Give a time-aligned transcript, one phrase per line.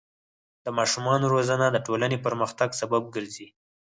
[0.65, 3.47] د ماشومانو روزنه د ټولنې پرمختګ سبب ګرځي.